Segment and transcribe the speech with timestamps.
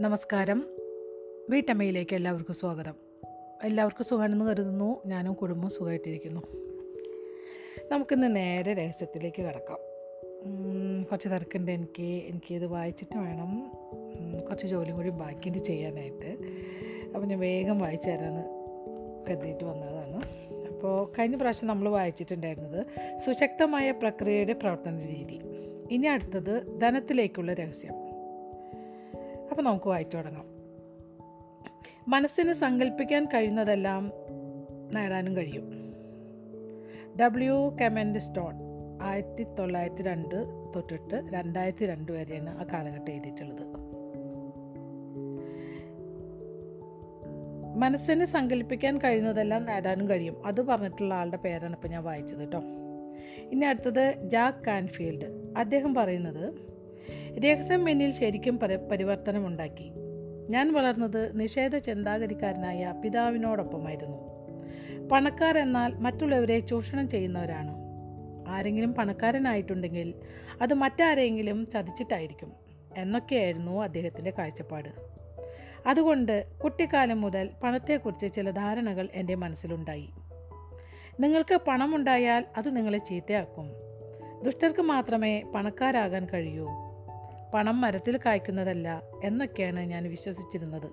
[0.00, 0.66] നമസ്കാരം.
[1.50, 2.94] വീട്ടമ്മയിലേക്ക് എല്ലാവർക്കും സ്വാഗതം.
[3.64, 5.02] എല്ലാവർക്കും സുഖമാണെന്ന് കരുതുന്നു.
[5.06, 6.40] ഞാനും കുടുംബവും സുഖമായിട്ടിരിക്കുന്നു.
[7.92, 9.78] നമുക്കിന്ന് നേരെ രഹസ്യത്തിലേക്ക് കിടക്കാം.
[11.04, 12.02] കുറച്ച് തിരക്കുണ്ട് എനിക്ക്.
[12.02, 13.72] എനിക്കിത് വായിച്ചിട്ട് വേണം.
[14.44, 16.36] കുറച്ച് ജോലിയും കൂടി ബാക്കിയിട്ട് ചെയ്യാനായിട്ട്.
[17.14, 18.44] അപ്പോൾ ഞാൻ വേഗം വായിച്ചു തരാമെന്ന്
[19.28, 20.22] കരുതിയിട്ട് വന്നതാണ്.
[20.68, 22.86] അപ്പോൾ കഴിഞ്ഞ പ്രാവശ്യം നമ്മൾ വായിച്ചിട്ടുണ്ടായിരുന്നത്
[23.18, 25.40] സുശക്തമായ പ്രക്രിയയുടെ പ്രവർത്തന രീതി.
[25.90, 28.05] ഇനി അടുത്തത് ധനത്തിലേക്കുള്ള രഹസ്യം.
[29.56, 30.44] അപ്പോൾ നമുക്ക് വായിച്ചു തുടങ്ങാം.
[32.08, 34.12] മനസ്സിന് സങ്കല്പിക്കാൻ കഴിയുന്നതെല്ലാം
[34.94, 35.94] നേടാനും കഴിയും.
[37.20, 38.54] ഡബ്ല്യു കെമൻഡ് സ്റ്റോൺ
[39.02, 40.34] ആയിരത്തി തൊള്ളായിരത്തി രണ്ട്
[40.76, 43.64] തൊട്ടിട്ട് രണ്ടായിരത്തി രണ്ട് വരെയാണ് ആ കാലഘട്ടം എഴുതിയിട്ടുള്ളത്.
[47.76, 50.46] മനസ്സിന് സങ്കല്പിക്കാൻ കഴിയുന്നതെല്ലാം നേടാനും കഴിയും.
[50.46, 52.62] അത് പറഞ്ഞിട്ടുള്ള ആളുടെ പേരാണ് ഇപ്പോൾ ഞാൻ വായിച്ചത് കേട്ടോ.
[53.52, 56.75] ഇനി അടുത്തത് ജാക്ക് കാൻഫീൽഡ് അദ്ദേഹം പറയുന്നത്
[57.38, 59.92] രഹസ്യം എന്നിൽ ശരിക്കും പരി പരിവർത്തനമുണ്ടാക്കി.
[60.50, 64.36] ഞാൻ വളർന്നത് നിഷേധ ചിന്താഗതിക്കാരനായ പിതാവിനോടൊപ്പമായിരുന്നു.
[65.08, 67.74] പണക്കാർ എന്നാൽ മറ്റുള്ളവരെ ചൂഷണം ചെയ്യുന്നവരാണ്.
[68.48, 70.14] ആരെങ്കിലും പണക്കാരനായിട്ടുണ്ടെങ്കിൽ
[70.62, 72.52] അത് മറ്റാരെങ്കിലും ചതിച്ചിട്ടായിരിക്കും
[72.96, 74.88] എന്നൊക്കെയായിരുന്നു അദ്ദേഹത്തിന്റെ കാഴ്ചപ്പാട്.
[75.86, 80.08] അതുകൊണ്ട് കുട്ടിക്കാലം മുതൽ പണത്തെക്കുറിച്ച് ചില ധാരണകൾ എന്റെ മനസ്സിലുണ്ടായി.
[81.20, 83.72] നിങ്ങൾക്ക് പണമുണ്ടായാൽ അത് നിങ്ങളെ ചീത്തയാക്കും.
[84.42, 86.85] ദുഷ്ടർക്ക് മാത്രമേ പണക്കാരാകാൻ കഴിയൂ.
[87.56, 90.88] പണം മരത്തിൽ കായ്ക്കുന്നതല്ല എന്നൊക്കെയാണ് ഞാൻ വിശ്വസിച്ചിരുന്നത്.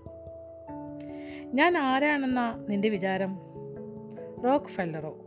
[1.56, 3.40] ഞാൻ ആരാണെന്ന നിന്റെ വിചാരം?
[4.46, 5.18] റോക്ക് ഫെല്ലറോ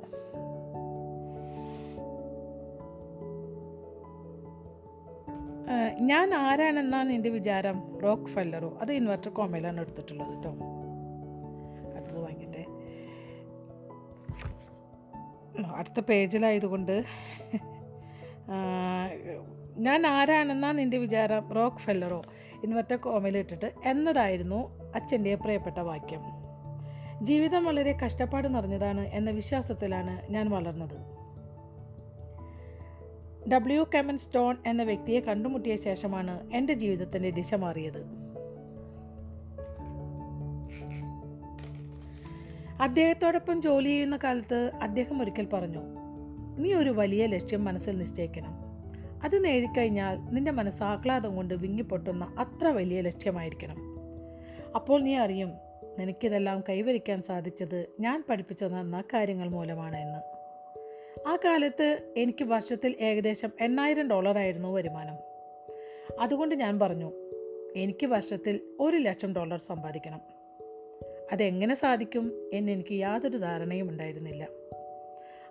[6.00, 8.00] ഞാൻ ആരാണെന്ന നിന്റെ വിചാരം?
[8.02, 10.50] റോക്ക് ഫെല്ലറോ അത് ഇൻവെർട്ടർ കോമയിലാണ് എടുത്തിട്ടുള്ളത് കേട്ടോ.
[11.96, 12.64] അടുത്തത് വാങ്ങിട്ടെ
[15.76, 17.04] അടുത്ത പേജിലായതുകൊണ്ട്
[19.76, 21.52] ഞാൻ ആരാണെന്നാ നിന്റെ വിചാരം?
[21.52, 22.22] റോക്ക് ഫെല്ലറോ
[22.64, 26.20] ഇൻവെർട്ടർ കോമയിലിട്ടിട്ട് എന്നതായിരുന്നു അച്ഛന്റെ പ്രിയപ്പെട്ട വാക്യം.
[27.22, 31.16] ജീവിതം വളരെ കഷ്ടപ്പാട് നിറഞ്ഞതാണ് എന്ന വിശ്വാസത്തിലാണ് ഞാൻ വളർന്നത്.
[33.50, 38.04] ഡബ്ല്യു കെമൻ സ്റ്റോൺ എന്ന വ്യക്തിയെ കണ്ടുമുട്ടിയ ശേഷമാണ് എന്റെ ജീവിതത്തിന്റെ ദിശ മാറിയത്.
[42.82, 45.82] അദ്ദേഹത്തോടൊപ്പം ജോലി ചെയ്യുന്ന കാലത്ത് അദ്ദേഹം ഒരിക്കൽ പറഞ്ഞു
[46.58, 48.65] നീ ഒരു വലിയ ലക്ഷ്യം മനസ്സിൽ നിശ്ചയിക്കണം.
[49.24, 53.76] അത് നേടിക്കഴിഞ്ഞാൽ നിന്റെ മനസ്സാഹ്ലാദം കൊണ്ട് വിങ്ങിപ്പൊട്ടുന്ന അത്ര വലിയ ലക്ഷ്യമായിരിക്കണം.
[54.74, 55.52] അപ്പോൾ നീ അറിയും
[55.98, 60.18] നിനക്കിതെല്ലാം കൈവരിക്കാൻ സാധിച്ചത് ഞാൻ പഠിപ്പിച്ച നന്ന കാര്യങ്ങൾ മൂലമാണ് എന്ന്.
[61.28, 65.14] ആ കാലത്ത് എനിക്ക് വർഷത്തിൽ ഏകദേശം എണ്ണായിരം ഡോളറായിരുന്നു വരുമാനം.
[66.20, 67.12] അതുകൊണ്ട് ഞാൻ പറഞ്ഞു
[67.76, 70.20] എനിക്ക് വർഷത്തിൽ ഒരു ലക്ഷം ഡോളർ സമ്പാദിക്കണം.
[71.32, 74.48] അതെങ്ങനെ സാധിക്കും എന്നെനിക്ക് യാതൊരു ധാരണയും ഉണ്ടായിരുന്നില്ല.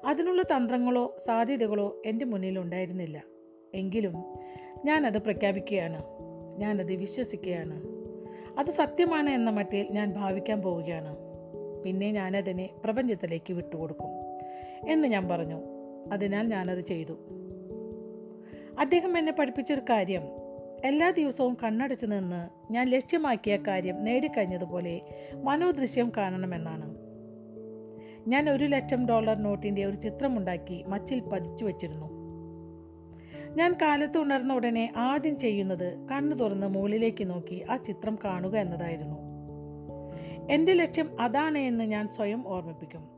[0.05, 3.34] അതിനുള്ള തന്ത്രങ്ങളോ സാധ്യതകളോ എന്റെ മുന്നിൽ ഉണ്ടായിരുന്നില്ല
[3.75, 4.23] എങ്കിലും
[4.85, 6.03] ഞാനത് പ്രഖ്യാപിക്കുകയാണ്.
[6.57, 7.81] ഞാനത് വിശ്വസിക്കുകയാണ്.
[8.59, 11.15] അത് സത്യമാണ് എന്ന മട്ടിൽ ഞാൻ ഭാവിക്കാൻ പോവുകയാണ്.
[11.83, 14.09] പിന്നെ ഞാനതിനെ പ്രപഞ്ചത്തിലേക്ക് വിട്ടുകൊടുക്കും
[14.91, 15.61] എന്ന് ഞാൻ പറഞ്ഞു.
[16.11, 17.13] അതിനാൽ ഞാനത് ചെയ്തു.
[18.79, 20.21] അദ്ദേഹം എന്നെ പഠിപ്പിച്ചൊരു കാര്യം.
[20.85, 25.01] എല്ലാ ദിവസവും കണ്ണടച്ചു നിന്ന് ഞാൻ ലക്ഷ്യമാക്കിയ കാര്യം നേടിക്കഴിഞ്ഞതുപോലെ
[25.43, 26.95] മനോദൃശ്യം കാണണമെന്നാണ്.
[28.27, 32.14] ഞാൻ ഒരു ലക്ഷം ഡോളർ നോട്ടിന്റെ ഒരു ചിത്രമുണ്ടാക്കി മച്ചിൽ പതിച്ചു വച്ചിരുന്നു.
[33.55, 39.15] ഞാൻ കാലത്ത് ഉണർന്ന ഉടനെ ആദ്യം ചെയ്യുന്നത് കണ്ണു തുറന്ന് മുകളിലേക്ക് നോക്കി ആ ചിത്രം കാണുക എന്നതായിരുന്നു.
[40.51, 43.09] എന്റെ ലക്ഷ്യം അതാണ് എന്ന് ഞാൻ സ്വയം ഓർമ്മിപ്പിക്കും.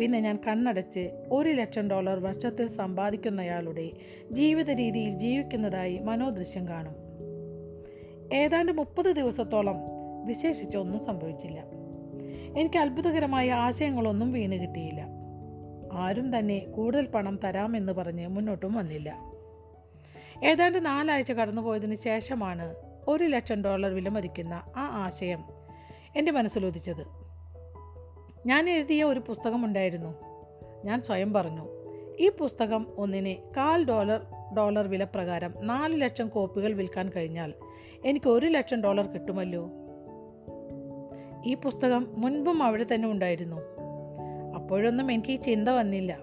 [0.00, 3.90] പിന്നെ ഞാൻ കണ്ണടച്ച് ഒരു ലക്ഷം ഡോളർ വർഷത്തിൽ സമ്പാദിക്കുന്നയാളുടെ
[4.32, 6.94] ജീവിത രീതിയിൽ ജീവിക്കുന്നതായി മനോദൃശ്യം കാണും.
[8.32, 9.76] ഏതാണ്ട് മുപ്പത് ദിവസത്തോളം
[10.26, 11.64] വിശേഷിച്ചൊന്നും സംഭവിച്ചില്ല.
[12.58, 15.06] എനിക്ക് അത്ഭുതകരമായ ആശയങ്ങളൊന്നും വീണ് കിട്ടിയില്ല.
[15.92, 19.25] ആരും തന്നെ കൂടുതൽ പണം തരാമെന്ന് പറഞ്ഞ് മുന്നോട്ടും വന്നില്ല.
[20.44, 22.74] ഏതാണ്ട് നാലാഴ്ച കടന്നുപോയതിന് ശേഷമാണ്
[23.08, 25.44] ഒരു ലക്ഷം ഡോളർ വിലമതിക്കുന്ന ആ ആശയം
[26.16, 27.06] എന്റെ മനസ്സിലുദിച്ചത്
[28.46, 30.14] ഞാൻ എഴുതിയ ഒരു പുസ്തകമുണ്ടായിരുന്നു
[30.84, 31.68] ഞാൻ സ്വയം പറഞ്ഞു
[32.20, 37.54] ഈ പുസ്തകം ഒന്നിനെ കാൽ ഡോളർ ഡോളർ വില പ്രകാരം നാല് ലക്ഷം കോപ്പികൾ വിൽക്കാൻ കഴിഞ്ഞാൽ
[38.04, 39.70] എനിക്ക് ഒരു ലക്ഷം ഡോളർ കിട്ടുമല്ലോ?
[41.46, 43.56] ഈ പുസ്തകം മുൻപും അവിടെ തന്നെ ഉണ്ടായിരുന്നു.
[44.54, 46.18] അപ്പോഴൊന്നും എനിക്ക് ഈ ചിന്ത വന്നില്ല.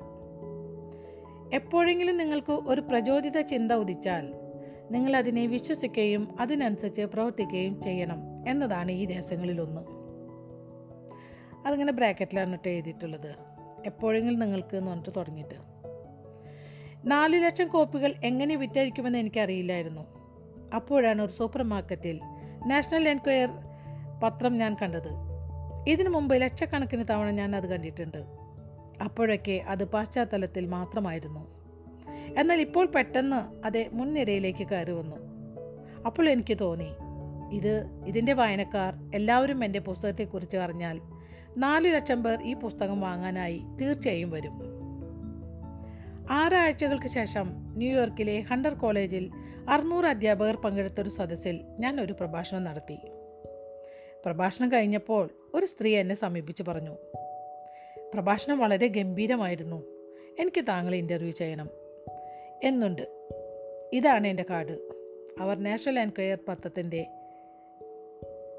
[1.54, 4.34] എപ്പോഴെങ്കിലും നിങ്ങൾക്ക് ഒരു പ്രചോദിത ചിന്ത ഉദിച്ചാൽ
[4.92, 9.82] നിങ്ങൾ അതിനെ വിശ്വസിക്കുകയും അതിനനുസരിച്ച് പ്രവർത്തിക്കുകയും ചെയ്യണം എന്നതാണ് ഈ രഹസ്യങ്ങളിലൊന്ന്.
[11.68, 13.36] അതിങ്ങനെ ബ്രാക്കറ്റിലാണ് കേട്ടോ എഴുതിയിട്ടുള്ളത്.
[13.86, 15.56] എപ്പോഴെങ്കിലും നിങ്ങൾക്ക് എന്ന് പറഞ്ഞിട്ട് തുടങ്ങിയിട്ട്.
[17.06, 20.02] നാല് ലക്ഷം കോപ്പികൾ എങ്ങനെ വിറ്റഴിക്കുമെന്ന് എനിക്കറിയില്ലായിരുന്നു.
[20.76, 22.20] അപ്പോഴാണ് ഒരു സൂപ്പർ മാർക്കറ്റിൽ
[22.66, 23.50] നാഷണൽ എൻക്വയർ
[24.24, 25.10] പത്രം ഞാൻ കണ്ടത്.
[25.88, 28.43] ഇതിനു മുമ്പ് ലക്ഷക്കണക്കിന് തവണ ഞാൻ അത് കണ്ടിട്ടുണ്ട്.
[29.04, 31.64] അപ്പോഴൊക്കെ അത് പാശ്ചാത്തലത്തിൽ മാത്രമായിരുന്നു.
[32.40, 35.16] എന്നാൽ ഇപ്പോൾ പെട്ടെന്ന് അത് മുൻനിരയിലേക്ക് കയറി വന്നു.
[36.06, 36.90] അപ്പോൾ എനിക്ക് തോന്നി
[37.56, 41.02] ഇത് ഇതിന്റെ വായനക്കാർ എല്ലാവരും എന്റെ പുസ്തകത്തെക്കുറിച്ച് അറിഞ്ഞാൽ
[41.58, 44.84] നാല് ലക്ഷം പേർ ഈ പുസ്തകം വാങ്ങാനായി തീർച്ചയായും വരും.
[46.32, 49.32] ആറാഴ്ചകൾക്ക് ശേഷം ന്യൂയോർക്കിലെ ഹണ്ടർ കോളേജിൽ
[49.70, 52.98] അറുന്നൂറ് അധ്യാപകർ പങ്കെടുത്ത ഒരു സദസ്സിൽ ഞാൻ ഒരു പ്രഭാഷണം നടത്തി.
[54.26, 56.98] പ്രഭാഷണം കഴിഞ്ഞപ്പോൾ ഒരു സ്ത്രീ എന്നെ സമീപിച്ച് പറഞ്ഞു
[58.14, 59.84] പ്രഭാഷണം വളരെ ഗംഭീരമായിരുന്നു.
[60.40, 61.70] എനിക്ക് താങ്കളെ ഇന്റർവ്യൂ ചെയ്യണം.
[62.64, 63.30] എന്നുണ്ട്.
[63.94, 64.78] ഇതാണ് എന്റെ കാർഡ്.
[65.40, 67.08] അവർ നാഷണൽ എൻക്വയർ പത്രത്തിന്റെ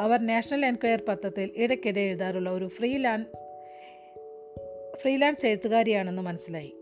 [0.00, 3.44] അവർ നാഷണൽ എൻക്വയർ പത്രത്തിൽ ഇടയ്ക്കിടെ എഴുതാറുള്ള ഒരു ഫ്രീലാൻസ്
[4.96, 6.74] ഫ്രീലാൻസ് എഴുത്തുകാരിയാണെന്ന് മനസ്സിലായി.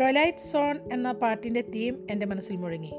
[0.00, 2.92] ടൊലൈറ്റ് സോൺ എന്ന പാട്ടിന്റെ തീം എന്റെ മനസ്സിൽ മുഴങ്ങി.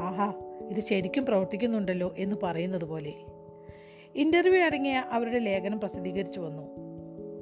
[0.00, 0.34] ആഹാ
[0.70, 3.12] ഇത് ശരിക്കും പ്രവർത്തിക്കുന്നുണ്ടല്ലോ എന്ന് പറയുന്നത് പോലെ.
[4.16, 6.62] ഇന്റർവ്യൂ അടങ്ങിയ അവരുടെ ലേഖനം പ്രസിദ്ധീകരിച്ചു വന്നു.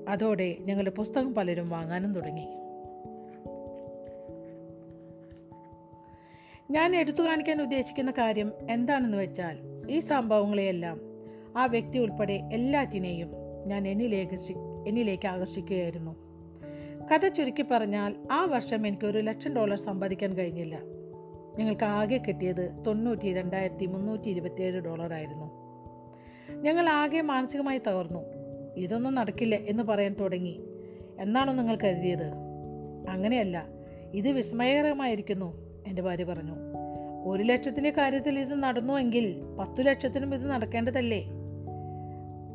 [0.08, 2.46] അതോടെ ഞങ്ങളുടെ പുസ്തകം പലരും വാങ്ങാനും തുടങ്ങി.
[6.70, 9.58] ഞാൻ എടുത്തു കാണിക്കാൻ ഉദ്ദേശിക്കുന്ന കാര്യം എന്താണെന്ന് വെച്ചാൽ
[9.90, 11.00] ഈ സംഭവങ്ങളെയെല്ലാം
[11.56, 13.31] ആ വ്യക്തി ഉൾപ്പെടെ എല്ലാറ്റിനെയും
[13.67, 14.52] ഞാൻ എന്നിലേക്ക്
[14.88, 16.17] എന്നിലേക്ക് ആകർഷിക്കുകയായിരുന്നു.
[17.14, 20.78] കഥ ചുരുക്കി പറഞ്ഞാൽ ആ വർഷം എനിക്ക് ഒരു ലക്ഷം ഡോളർ സമ്പാദിക്കാൻ കഴിഞ്ഞില്ല.
[21.58, 25.59] ഞങ്ങൾക്ക് ആകെ കിട്ടിയത് തൊണ്ണൂറ്റി രണ്ടായിരത്തി മുന്നൂറ്റി ഇരുപത്തിയേഴ് ഡോളറായിരുന്നു.
[26.60, 28.20] ഞങ്ങൾ ആകെ മാനസികമായി തകർന്നു.
[28.76, 30.60] ഇതൊന്നും നടക്കില്ല എന്ന് പറയാൻ തുടങ്ങി.
[31.18, 32.32] എന്നാണോ നിങ്ങൾ കരുതിയത്?
[33.08, 33.66] അങ്ങനെയല്ല.
[34.14, 36.54] ഇത് വിസ്മയകരമായിരിക്കുന്നു എന്റെ ഭാര്യ പറഞ്ഞു.
[37.24, 41.26] ഒരു ലക്ഷത്തിന്റെ കാര്യത്തിൽ ഇത് നടന്നുവെങ്കിൽ പത്തു ലക്ഷത്തിനും ഇത് നടക്കേണ്ടതല്ലേ?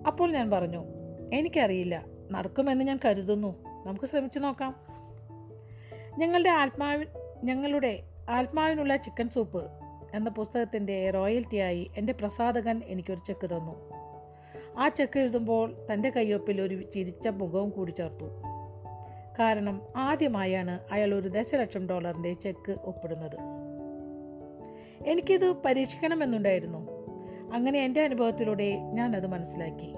[0.07, 0.85] അപ്പോൾ ഞാൻ പറഞ്ഞു
[1.33, 2.05] എനിക്കറിയില്ല.
[2.31, 3.55] നടക്കുമെന്ന് ഞാൻ കരുതുന്നു.
[3.85, 4.75] നമുക്ക് ശ്രമിച്ചു നോക്കാം.
[6.17, 7.05] ഞങ്ങളുടെ ആത്മാവി
[7.43, 9.67] ഞങ്ങളുടെ ആത്മാവിനുള്ള ചിക്കൻ സൂപ്പ്
[10.13, 13.94] എന്ന പുസ്തകത്തിന്റെ റോയൽറ്റിയായി എന്റെ പ്രസാധകൻ എനിക്കൊരു ചെക്ക് തന്നു.
[14.77, 18.25] ആ ചെക്ക് എഴുതുമ്പോൾ തന്റെ കയ്യൊപ്പിൽ ഒരു ചിരിച്ച മുഖവും കൂടി ചേർത്തു.
[19.39, 23.35] കാരണം ആദ്യമായാണ് അയാൾ ഒരു ദശലക്ഷം ഡോളറിന്റെ ചെക്ക് ഒപ്പിടുന്നത്.
[25.07, 26.89] എനിക്കിത് പരീക്ഷിക്കണമെന്നുണ്ടായിരുന്നു.
[27.53, 29.93] അങ്ങനെ എന്റെ അനുഭവത്തിലൂടെ ഞാൻ അത് മനസ്സിലാക്കി.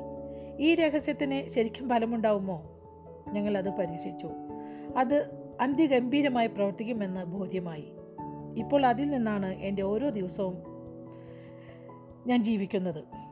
[0.60, 2.80] ഈ രഹസ്യത്തിന് ശരിക്കും ഫലമുണ്ടാവുമോ?
[3.32, 4.30] ഞങ്ങളത് പരീക്ഷിച്ചു.
[4.98, 5.30] അത്
[5.62, 7.94] അന്ത്യഗംഭീരമായി പ്രവർത്തിക്കുമെന്ന് ബോധ്യമായി.
[8.58, 10.58] ഇപ്പോൾ അതിൽ നിന്നാണ് എന്റെ ഓരോ ദിവസവും
[12.28, 13.27] ഞാൻ ജീവിക്കുന്നത്.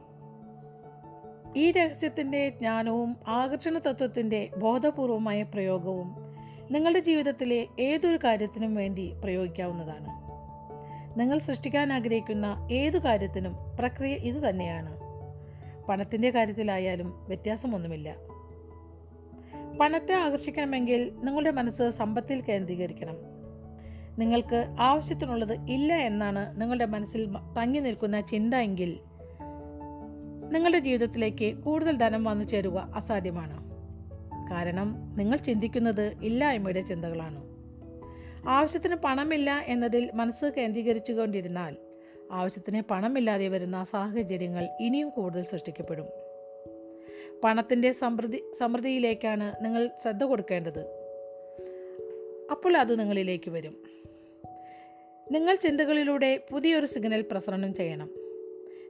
[1.55, 6.15] ഈ രഹസ്യത്തിന്റെ ജ്ഞാനവും ആകർഷണ തത്വത്തിന്റെ ബോധപൂർവമായ പ്രയോഗവും
[6.71, 10.25] നിങ്ങളുടെ ജീവിതത്തിലെ ഏതൊരു കാര്യത്തിനും വേണ്ടി പ്രയോഗിക്കാവുന്നതാണ്.
[11.19, 14.99] നിങ്ങൾ സൃഷ്ടിക്കാൻ ആഗ്രഹിക്കുന്ന ഏതു കാര്യത്തിനും പ്രക്രിയ ഇതുതന്നെയാണ്
[15.87, 18.15] പണത്തിന്റെ കാര്യത്തിലായാലും വ്യത്യാസമൊന്നുമില്ല.
[19.79, 23.15] പണത്തെ ആകർഷിക്കണമെങ്കിൽ നിങ്ങളുടെ മനസ്സ് സമ്പത്തിൽ കേന്ദ്രീകരിക്കണം.
[24.19, 28.99] നിങ്ങൾക്ക് ആവശ്യത്തിനുള്ളത് ഇല്ല എന്നാണ് നിങ്ങളുടെ മനസ്സിൽ തങ്ങി നിൽക്കുന്ന ചിന്ത എങ്കിൽ
[30.51, 33.75] നിങ്ങളുടെ ജീവിതത്തിലേക്ക് കൂടുതൽ ധനം വന്നു ചേരുക അസാധ്യമാണ്.
[34.51, 37.55] കാരണം നിങ്ങൾ ചിന്തിക്കുന്നത് ഇല്ലായ്മയുടെ ചിന്തകളാണ്.
[38.49, 41.75] ആവശ്യത്തിന് പണമില്ല എന്നതിൽ മനസ്സ് കേന്ദ്രീകരിച്ചു കൊണ്ടിരുന്നാൽ
[42.31, 46.05] ആവശ്യത്തിന് പണമില്ലാതെ വരുന്ന സാഹചര്യങ്ങൾ ഇനിയും കൂടുതൽ സൃഷ്ടിക്കപ്പെടും.
[47.43, 50.79] പണത്തിന്റെ സമൃദ്ധി സമൃദ്ധിയിലേക്കാണ് നിങ്ങൾ ശ്രദ്ധ കൊടുക്കേണ്ടത്.
[52.51, 53.77] അപ്പോൾ അത് നിങ്ങളിലേക്ക് വരും.
[55.31, 58.09] നിങ്ങൾ ചിന്തകളിലൂടെ പുതിയൊരു സിഗ്നൽ പ്രസരണം ചെയ്യണം.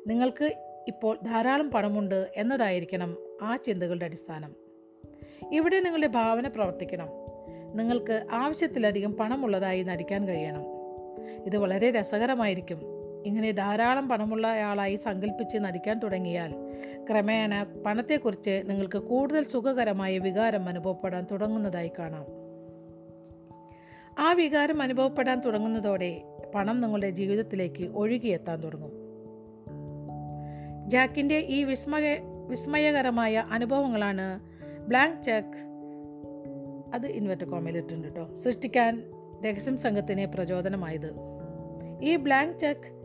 [0.07, 4.55] നിങ്ങൾക്ക് ഇപ്പോൾ ധാരാളം പണമുണ്ട് എന്നതായിരിക്കണം ആ ചിന്തകളുടെ അടിസ്ഥാനം.
[5.51, 7.07] ഇവിടെ നിങ്ങളുടെ ഭാവന പ്രവർത്തിക്കണം.
[7.75, 10.61] നിങ്ങൾക്ക് ആവശ്യത്തിലധികം പണമുള്ളതായി നടിക്കാൻ കഴിയണം.
[11.45, 12.81] ഇത് വളരെ രസകരമായിരിക്കും.
[13.25, 16.54] ഇങ്ങനെ ധാരാളം പണമുള്ള ആളായി സങ്കല്പിച്ച് നടിക്കാൻ തുടങ്ങിയാൽ
[17.09, 22.25] ക്രമേണ പണത്തെക്കുറിച്ച് നിങ്ങൾക്ക് കൂടുതൽ സുഖകരമായ വികാരം അനുഭവപ്പെടാൻ തുടങ്ങുന്നതായി കാണാം.
[24.19, 26.21] ആ വികാരം അനുഭവപ്പെടാൻ തുടങ്ങുന്നതോടെ
[26.56, 29.05] പണം നിങ്ങളുടെ ജീവിതത്തിലേക്ക് ഒഴുകിയെത്താൻ തുടങ്ങും.
[30.87, 34.39] ജാക്കിന്റെ ഈ വിസ്മയ വിസ്മയകരമായ അനുഭവങ്ങളാണ്
[34.87, 35.65] ബ്ലാങ്ക് ചെക്ക്
[36.94, 39.04] അത് ഇൻവെർട്ടർ കോമയിലിട്ടുണ്ട് കേട്ടോ സൃഷ്ടിക്കാൻ
[39.45, 41.13] രഹസ്യം സംഘത്തിന് പ്രചോദനമായത്.
[42.01, 42.95] ഈ blank cheque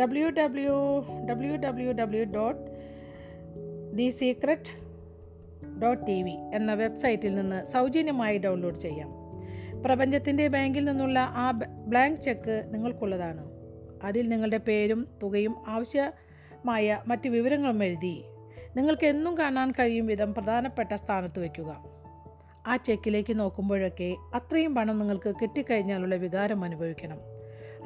[0.00, 2.60] W W W W W dot
[3.96, 4.84] the secret
[5.82, 9.23] dot T V എന്ന വെബ്സൈറ്റിൽ നിന്ന് സൗജന്യമായി ഡൗൺലോഡ് ചെയ്യാം.
[9.84, 11.50] പ്രപഞ്ചത്തിന്റെ ബാങ്കിൽ നിന്നുള്ള ആ
[11.86, 13.50] ബ്ലാങ്ക് ചെക്ക് നിങ്ങൾക്കുള്ളതാണ്.
[14.04, 18.24] അതിൽ നിങ്ങളുടെ പേരും തുകയും ആവശ്യമായ മറ്റ് വിവരങ്ങളും എഴുതി
[18.76, 21.84] നിങ്ങൾക്ക് എന്നും കാണാൻ കഴിയും വിധം പ്രധാനപ്പെട്ട സ്ഥാനത്ത് വയ്ക്കുക
[22.66, 27.18] ആ ചെക്കിലേക്ക് നോക്കുമ്പോഴൊക്കെ അത്രയും പണം നിങ്ങൾക്ക് കിട്ടിക്കഴിഞ്ഞാലുള്ള വികാരം അനുഭവിക്കണം.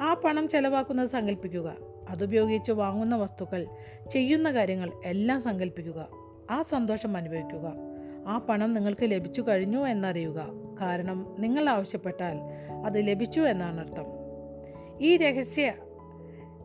[0.01, 1.75] ആ പണം ചെലവാക്കുന്നത് സങ്കല്പിക്കുക.
[2.09, 3.67] അതുപയോഗിച്ച് വാങ്ങുന്ന വസ്തുക്കൾ
[4.11, 6.07] ചെയ്യുന്ന കാര്യങ്ങൾ എല്ലാം സങ്കല്പിക്കുക.
[6.51, 7.88] ആ സന്തോഷം അനുഭവിക്കുക.
[8.29, 10.47] ആ പണം നിങ്ങൾക്ക് ലഭിച്ചു കഴിഞ്ഞു എന്നറിയുക.
[10.81, 12.37] കാരണം നിങ്ങൾ ആവശ്യപ്പെട്ടാൽ
[12.85, 14.05] അത് ലഭിച്ചു എന്നാണ് അർത്ഥം.
[15.01, 15.73] ഈ രഹസ്യ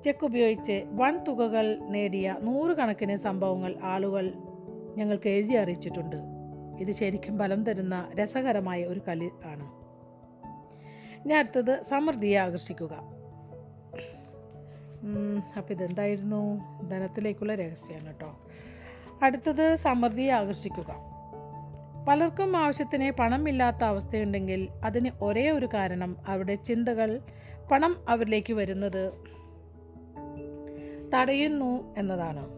[0.04, 4.32] ചെക്ക് ഉപയോഗിച്ച് വൺ തുകകൾ നേടിയ നൂറുകണക്കിന് സംഭവങ്ങൾ ആളുകൾ
[4.96, 6.16] ഞങ്ങൾക്ക് എഴുതി അറിയിച്ചിട്ടുണ്ട്.
[6.80, 9.84] ഇത് ശരിക്കും ഫലം തരുന്ന രസകരമായ ഒരു കളി ആണ്.
[11.28, 12.92] ഞാൻ അടുത്തത് സമൃദ്ധിയെ ആകർഷിക്കുക.
[15.56, 16.60] അപ്പോൾ ഇതെന്തായിരുന്നു?
[16.88, 18.38] ധനത്തിലേക്കുള്ള രഹസ്യമാണ് കേട്ടോ.
[19.22, 21.13] അടുത്തത് സമൃദ്ധിയെ ആകർഷിക്കുക.
[22.08, 27.20] പലർക്കും ആവശ്യത്തിന് പണമില്ലാത്ത അവസ്ഥയുണ്ടെങ്കിൽ അതിന് ഒരേ ഒരു കാരണം അവരുടെ ചിന്തകൾ
[27.70, 29.12] പണം അവരിലേക്ക് വരുന്നത്
[31.14, 32.48] തടയുന്നു എന്നതാണ്.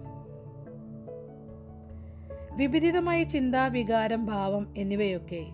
[2.56, 5.46] വിപരീതമായ ചിന്ത വികാരം ഭാവം എന്നിവയൊക്കെ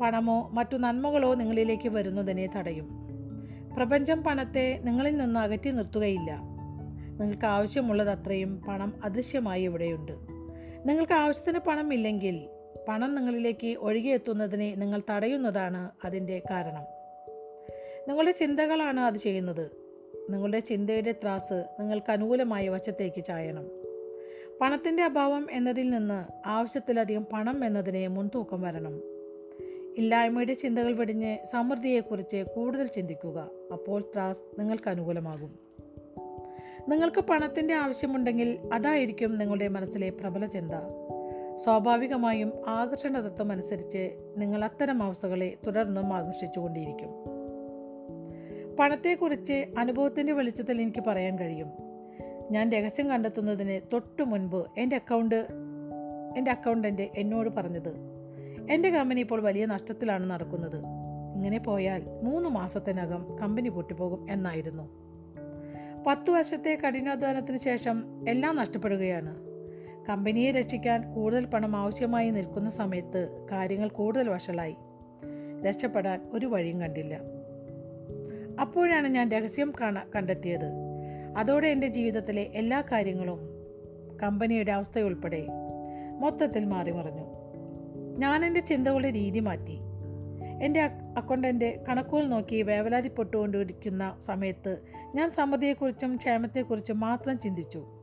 [0.00, 2.88] പണമോ മറ്റു നന്മകളോ നിങ്ങളിലേക്ക് വരുന്നതിനെ തടയും.
[3.76, 6.40] പ്രപഞ്ചം പണത്തെ നിങ്ങളിൽ നിന്ന് അകറ്റി നിർത്തുകയില്ല.
[7.20, 10.12] നിങ്ങൾക്ക് ആവശ്യമുള്ളത് അത്രയും പണം അദൃശ്യമായി ഇവിടെയുണ്ട്.
[10.88, 12.48] നിങ്ങൾക്ക് ആവശ്യത്തിന് പണം ഇല്ലെങ്കിൽ
[12.88, 16.84] പണം നിങ്ങളിലേക്ക് ഒഴുകിയെത്തുന്നതിനെ നിങ്ങൾ തടയുന്നതാണ് അതിന്റെ കാരണം.
[18.08, 19.70] നിങ്ങളുടെ ചിന്തകളാണ് അത് ചെയ്യുന്നത്.
[20.30, 23.64] നിങ്ങളുടെ ചിന്തയുടെ ത്രാസ് നിങ്ങൾക്ക് അനുകൂലമായ വശത്തേക്ക് ചായണം.
[24.60, 29.00] പണത്തിന്റെ അഭാവം എന്നതിൽ നിന്ന് ആവശ്യത്തിലധികം പണം എന്നതിനെ മുൻതൂക്കം വരണം.
[29.96, 33.50] ഇല്ലായ്മയുടെ ചിന്തകൾ വെടിഞ്ഞ് സമൃദ്ധിയെക്കുറിച്ച് കൂടുതൽ ചിന്തിക്കുക.
[33.72, 35.58] അപ്പോൾ ത്രാസ് നിങ്ങൾക്ക് അനുകൂലമാകും.
[36.88, 40.72] നിങ്ങൾക്ക് പണത്തിന്റെ ആവശ്യമുണ്ടെങ്കിൽ അതായിരിക്കും നിങ്ങളുടെ മനസ്സിലെ പ്രബല ചിന്ത.
[41.56, 47.08] സ്വാഭാവികമായും ആകർഷണ തത്വം അനുസരിച്ച് നിങ്ങൾ അത്തരം അവസ്ഥകളെ തുടർന്നും ആകർഷിച്ചുകൊണ്ടിരിക്കും.
[48.76, 51.68] പണത്തെക്കുറിച്ച് അനുഭവത്തിന്റെ വെളിച്ചത്തിൽ എനിക്ക് പറയാൻ കഴിയും.
[52.50, 55.46] ഞാൻ രഹസ്യം കണ്ടെത്തുന്നതിന് തൊട്ടു മുൻപ് എന്റെ അക്കൗണ്ട്
[56.36, 57.92] എന്റെ അക്കൗണ്ടന്റ് എന്നോട് പറഞ്ഞത്
[58.70, 60.78] എന്റെ കമ്പനി ഇപ്പോൾ വലിയ നഷ്ടത്തിലാണ് നടക്കുന്നത്.
[61.34, 64.88] ഇങ്ങനെ പോയാൽ മൂന്ന് മാസത്തിനകം കമ്പനി പൊട്ടിപ്പോകും എന്നായിരുന്നു.
[66.06, 69.45] പത്തു വർഷത്തെ കഠിനാധ്വാനത്തിന് ശേഷം എല്ലാം നഷ്ടപ്പെടുകയാണ്.
[70.08, 74.76] കമ്പനിയെ രക്ഷിക്കാൻ കൂടുതൽ പണം ആവശ്യമായി നിൽക്കുന്ന സമയത്ത് കാര്യങ്ങൾ കൂടുതൽ വഷളായി.
[75.62, 77.20] രക്ഷപ്പെടാൻ ഒരു വഴിയും കണ്ടില്ല.
[78.60, 80.72] അപ്പോഴാണ് ഞാൻ രഹസ്യം കാണ കണ്ടെത്തിയത്.
[81.36, 83.38] അതോടെ എന്റെ ജീവിതത്തിലെ എല്ലാ കാര്യങ്ങളും
[84.22, 85.46] കമ്പനിയുടെ അവസ്ഥയുൾപ്പെടെ
[86.20, 87.24] മൊത്തത്തിൽ മാറി മറിഞ്ഞു
[88.18, 89.78] ഞാൻ എന്റെ ചിന്തകളുടെ രീതി മാറ്റി.
[90.62, 90.82] എന്റെ
[91.16, 94.76] അക്കൗണ്ടന്റെ കണക്കുകൾ നോക്കി വേവലാതിപ്പെട്ടുകൊണ്ടിരിക്കുന്ന സമയത്ത്
[95.14, 97.95] ഞാൻ സമൃദ്ധിയെക്കുറിച്ചും ക്ഷേമത്തെക്കുറിച്ചും മാത്രം ചിന്തിച്ചു.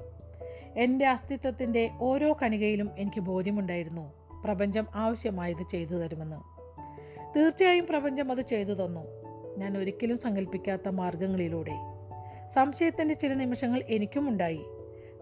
[0.77, 4.13] എന്റെ അസ്തിത്വത്തിന്റെ ഓരോ കണികയിലും എനിക്ക് ബോധ്യമുണ്ടായിരുന്നു.
[4.43, 6.53] പ്രപഞ്ചം ആവശ്യമായത് ചെയ്തു തരുമെന്ന്.
[7.35, 9.01] തീർച്ചയായും പ്രപഞ്ചം അത് ചെയ്തു തന്നു.
[9.57, 11.73] ഞാൻ ഒരിക്കലും സങ്കല്പിക്കാത്ത മാർഗങ്ങളിലൂടെ
[12.47, 14.65] സംശയത്തിന്റെ ചില നിമിഷങ്ങൾ എനിക്കും ഉണ്ടായി.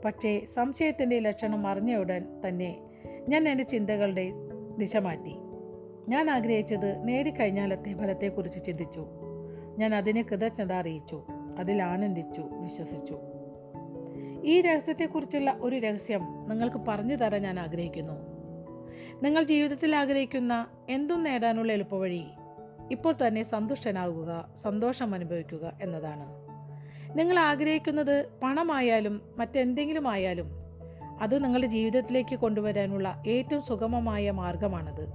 [0.06, 2.82] പക്ഷേ സംശയത്തിന്റെ ലക്ഷണം അറിഞ്ഞ ഉടൻ തന്നെ
[3.30, 4.32] ഞാൻ എന്റെ ചിന്തകളുടെ
[4.78, 5.36] ദിശ മാറ്റി.
[6.10, 9.08] ഞാൻ ആഗ്രഹിച്ചത് നേടിക്കഴിഞ്ഞാലത്തെ ഫലത്തെക്കുറിച്ച് ചിന്തിച്ചു.
[9.78, 11.24] ഞാൻ അതിനെ കൃതജ്ഞത അറിയിച്ചു.
[11.58, 13.20] അതിൽ ആനന്ദിച്ചു വിശ്വസിച്ചു.
[14.44, 18.14] ഈ രഹസ്യത്തെക്കുറിച്ചുള്ള ഒരു രഹസ്യം നിങ്ങൾക്ക് പറഞ്ഞു തരാൻ ഞാൻ ആഗ്രഹിക്കുന്നു.
[19.24, 22.24] നിങ്ങൾ ജീവിതത്തിൽ ആഗ്രഹിക്കുന്ന എന്തും നേടാനുള്ള എളുപ്പവഴി
[22.92, 26.26] ഇപ്പോൾ തന്നെ സന്തുഷ്ടനാകുക സന്തോഷം അനുഭവിക്കുക എന്നതാണ്.
[27.18, 30.52] നിങ്ങൾ ആഗ്രഹിക്കുന്നത് പണമായാലും മറ്റെന്തെങ്കിലും ആയാലും
[31.22, 35.08] അത് നിങ്ങളുടെ ജീവിതത്തിലേക്ക് കൊണ്ടുവരാനുള്ള ഏറ്റവും സുഗമമായ മാർഗമാണത്.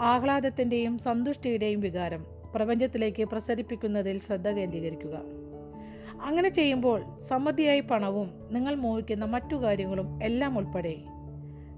[0.00, 5.18] ആഹ്ലാദത്തിന്റെയും സന്തുഷ്ടിയുടെയും വികാരം പ്രപഞ്ചത്തിലേക്ക് പ്രസരിപ്പിക്കുന്നതിൽ ശ്രദ്ധ കേന്ദ്രീകരിക്കുക.
[6.24, 10.96] അങ്ങനെ ചെയ്യുമ്പോൾ സമൃദ്ധിയായി പണവും നിങ്ങൾ മോഹിക്കുന്ന മറ്റു കാര്യങ്ങളും എല്ലാം ഉൾപ്പെടെ.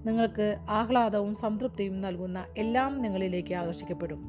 [0.07, 4.23] നിങ്ങൾക്ക് ആഹ്ലാദവും സംതൃപ്തിയും നൽകുന്ന എല്ലാം നിങ്ങളിലേക്ക് ആകർഷിക്കപ്പെടും.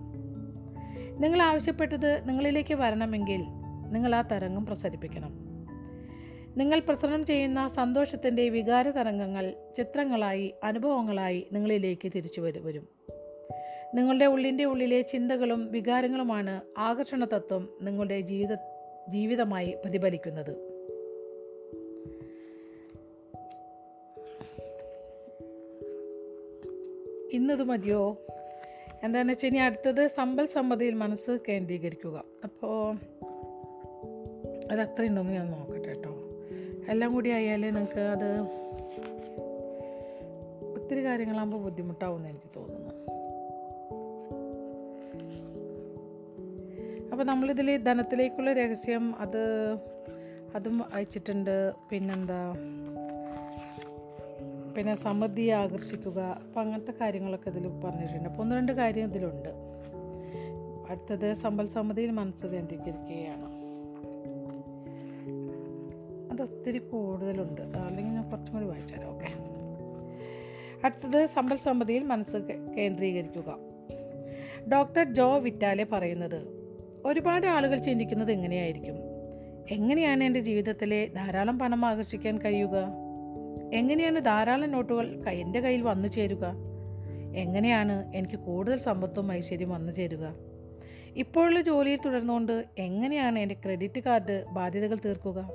[1.19, 3.43] നിങ്ങൾ ആവശ്യപ്പെട്ടത് നിങ്ങളിലേക്ക് വരണമെങ്കിൽ
[3.91, 5.47] നിങ്ങൾ ആ തരംഗം പ്രസരിപ്പിക്കണം.
[6.57, 12.88] നിങ്ങൾ പ്രസരണം ചെയ്യുന്ന സന്തോഷത്തിന്റെ വികാര തരംഗങ്ങൾ ചിത്രങ്ങളായി അനുഭവങ്ങളായി നിങ്ങളിലേക്ക് തിരിച്ചു വരും
[13.93, 18.55] നിങ്ങളുടെ ഉള്ളിന്റെ ഉള്ളിലെ ചിന്തകളും വികാരങ്ങളുമാണ് ആകർഷണ തത്വം നിങ്ങളുടെ ജീവിത
[19.09, 20.77] ജീവിതമായി പ്രതിഫലിക്കുന്നത്.
[27.31, 28.17] ഇന്നത് മതിയോ?
[29.03, 30.07] എന്താണെന്ന് വെച്ച് കഴിഞ്ഞാൽ അടുത്തത്?
[30.07, 32.23] സമ്പൽ സമ്മതിയിൽ മനസ്സ് കേന്ദ്രീകരിക്കുക.
[32.43, 32.95] അപ്പോൾ
[34.71, 36.15] അത് അത്രയുണ്ടോയെന്ന് ഞാൻ നോക്കട്ടെ കേട്ടോ.
[36.89, 38.41] എല്ലാം കൂടി ആയാലേ നിങ്ങൾക്ക് അത്
[40.73, 42.97] ഒത്തിരി കാര്യങ്ങളാകുമ്പോൾ ബുദ്ധിമുട്ടാവുമെന്ന് എനിക്ക് തോന്നുന്നു.
[47.17, 49.77] അപ്പോൾ നമ്മളിതിൽ ധനത്തിലേക്കുള്ള രഹസ്യം അത്
[50.55, 51.74] അതും അയച്ചിട്ടുണ്ട്.
[51.89, 52.55] പിന്നെന്താ?
[54.77, 56.19] പിന്നെ സമൃദ്ധിയെ ആകർഷിക്കുക.
[56.19, 58.29] അപ്പോൾ അങ്ങനത്തെ കാര്യങ്ങളൊക്കെ ഇതിൽ പറഞ്ഞിട്ടുണ്ട്.
[58.29, 59.50] അപ്പോൾ ഒന്ന് രണ്ട് കാര്യം ഇതിലുണ്ട്.
[60.89, 63.45] അടുത്തത് സമ്പൽ സമൃദ്ധിയിൽ മനസ്സ് കേന്ദ്രീകരിക്കുകയാണ്.
[66.33, 67.62] അതൊത്തിരി കൂടുതലുണ്ട്.
[67.62, 69.27] അല്ലെങ്കിൽ ഞാൻ കുറച്ചും കൂടി വായിച്ചുതരാം ഓക്കെ.
[70.86, 72.38] അടുത്തത് സമ്പൽ സമൃദ്ധിയിൽ മനസ്സ്
[72.77, 73.57] കേന്ദ്രീകരിക്കുക.
[74.74, 76.56] ഡോക്ടർ ജോ വിറ്റാലെ പറയുന്നത്
[77.07, 78.95] ഒരുപാട് ആളുകൾ ചിന്തിക്കുന്നത് എങ്ങനെയായിരിക്കും?
[79.71, 82.75] എങ്ങനെയാണ് എന്റെ ജീവിതത്തിലെ ധാരാളം പണം ആകർഷിക്കാൻ കഴിയുക?
[83.73, 86.45] എങ്ങനെയാണ് ധാരാളം നോട്ടുകൾ എന്റെ കയ്യിൽ വന്നു ചേരുക?
[87.35, 90.35] എങ്ങനെയാണ് എനിക്ക് കൂടുതൽ സമ്പത്തും ഐശ്വര്യം വന്നു ചേരുക?
[91.15, 95.49] ഇപ്പോഴുള്ള ജോലിയിൽ തുടർന്നുകൊണ്ട് എങ്ങനെയാണ് എന്റെ ക്രെഡിറ്റ് കാർഡ് ബാധ്യതകൾ തീർക്കുക?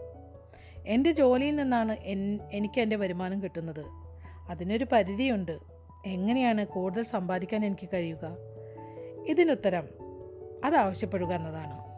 [0.87, 1.97] എന്റെ ജോലിയിൽ നിന്നാണ്
[2.53, 3.85] എനിക്ക് എന്റെ വരുമാനം കിട്ടുന്നത്.
[4.51, 5.59] അതിനൊരു പരിധിയുണ്ട്.
[6.07, 8.37] എങ്ങനെയാണ് കൂടുതൽ സമ്പാദിക്കാൻ എനിക്ക് കഴിയുക?
[9.27, 10.02] ഇതിനുത്തരം
[10.65, 11.93] അത് ആവശ്യപ്പെടുക എന്നതാണ്.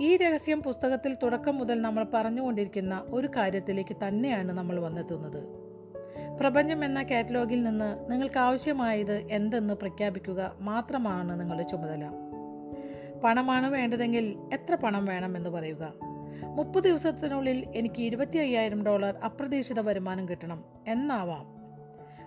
[0.00, 5.68] ഈ രഹസ്യം പുസ്തകത്തിൽ തുടക്കം മുതൽ നമ്മൾ പറഞ്ഞുകൊണ്ടിരിക്കുന്ന ഒരു കാര്യത്തിലേക്ക് തന്നെയാണ് നമ്മൾ വന്നെത്തുന്നത്.
[6.40, 12.10] പ്രപഞ്ചം എന്ന കാറ്റലോഗിൽ നിന്ന് നിങ്ങൾക്ക് ആവശ്യമായത് എന്തെന്ന് പ്രഖ്യാപിക്കുക മാത്രമാണ് നിങ്ങളുടെ ചുമതല.
[13.24, 15.92] പണമാണ് വേണ്ടതെങ്കിൽ എത്ര പണം വേണമെന്ന് പറയുക.
[16.44, 21.57] മുപ്പത് ദിവസത്തിനുള്ളിൽ എനിക്ക് ഇരുപത്തി അയ്യായിരം ഡോളർ അപ്രതീക്ഷിത വരുമാനം കിട്ടണം എന്നാവാം.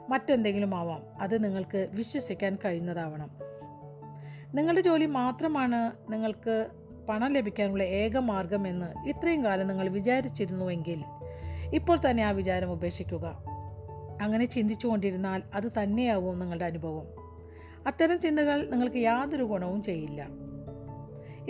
[0.09, 1.03] മറ്റെന്തെങ്കിലും ആവാം.
[1.21, 3.29] അത് നിങ്ങൾക്ക് വിശ്വസിക്കാൻ കഴിയുന്നതാവണം.
[4.55, 6.67] നിങ്ങളുടെ ജോലി മാത്രമാണ് നിങ്ങൾക്ക്
[7.09, 11.03] പണം ലഭിക്കാനുള്ള ഏക മാർഗമെന്ന് ഇത്രയും കാലം നിങ്ങൾ വിചാരിച്ചിരുന്നുവെങ്കിൽ
[11.73, 13.43] ഇപ്പോൾ തന്നെ ആ വിചാരം ഉപേക്ഷിക്കുക.
[14.21, 17.07] അങ്ങനെ ചിന്തിച്ചു കൊണ്ടിരുന്നാൽ അത് തന്നെയാവും നിങ്ങളുടെ അനുഭവം.
[17.87, 20.27] അത്തരം ചിന്തകൾ നിങ്ങൾക്ക് യാതൊരു ഗുണവും ചെയ്യില്ല.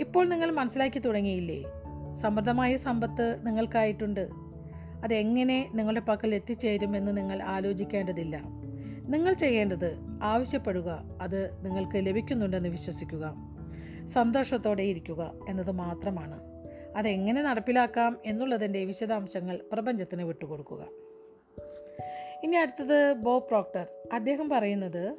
[0.00, 1.64] ഇപ്പോൾ നിങ്ങൾ മനസ്സിലാക്കി തുടങ്ങിയില്ലേ?
[2.14, 4.41] സമൃദ്ധമായ സമ്പത്ത് നിങ്ങൾക്കായിട്ടുണ്ട്.
[5.04, 8.42] അതെങ്ങനെ നിങ്ങളുടെ പക്കൽ എത്തിച്ചേരുമെന്ന് നിങ്ങൾ ആലോചിക്കേണ്ടതില്ല.
[9.08, 13.34] നിങ്ങൾ ചെയ്യേണ്ടത് ആവശ്യപ്പെടുക അത് നിങ്ങൾക്ക് ലഭിക്കുന്നുണ്ടെന്ന് വിശ്വസിക്കുക.
[14.06, 16.40] സന്തോഷത്തോടെ ഇരിക്കുക എന്നത് മാത്രമാണ്.
[16.96, 20.86] അതെങ്ങനെ നടപ്പിലാക്കാം എന്നുള്ളതിന്റെ വിശദാംശങ്ങൾ പ്രപഞ്ചത്തിന് വിട്ടുകൊടുക്കുക.
[22.44, 23.86] ഇനി അടുത്തത് ബോ പ്രോക്ടർ.
[24.12, 25.16] അദ്ദേഹം പറയുന്നത്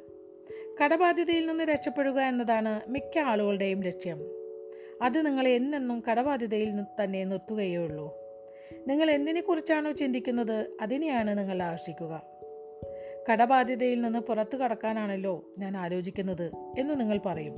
[0.84, 4.18] കടബാധ്യതയിൽ നിന്ന് രക്ഷപ്പെടുക എന്നതാണ് മിക്ക ആളുകളുടെയും ലക്ഷ്യം.
[5.02, 8.23] അത് നിങ്ങളെ എന്നെന്നും കടബാധ്യതയിൽ തന്നെ നിർത്തുകയേ ഉള്ളൂ.
[8.88, 10.70] നിങ്ങൾ എന്തിനെക്കുറിച്ചാണോ ചിന്തിക്കുന്നത്?
[10.80, 12.22] അതിനെയാണ് നിങ്ങൾ ആകർഷിക്കുക.
[13.30, 17.54] കടബാധ്യതയിൽ നിന്ന് പുറത്തു കടക്കാനാണല്ലോ ഞാൻ ആലോചിക്കുന്നത് എന്ന് നിങ്ങൾ പറയും.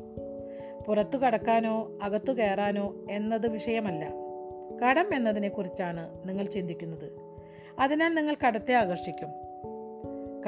[0.88, 4.12] പുറത്തു കടക്കാനോ അകത്തു കയറാനോ എന്നത് വിഷയമല്ല.
[4.84, 7.12] കടം എന്നതിനെക്കുറിച്ചാണ് നിങ്ങൾ ചിന്തിക്കുന്നത്.
[7.78, 9.28] അതിനാൽ നിങ്ങൾ കടത്തെ ആകർഷിക്കും.